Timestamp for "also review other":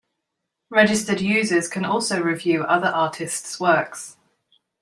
1.85-2.87